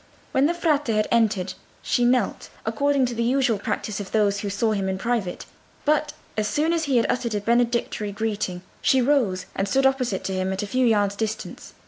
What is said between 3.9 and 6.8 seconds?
of those who saw him in private; but as soon